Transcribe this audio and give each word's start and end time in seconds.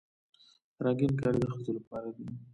رنګین 0.83 1.11
کالي 1.21 1.39
د 1.41 1.45
ښځو 1.53 1.71
لپاره 1.77 2.09
دي. 2.15 2.25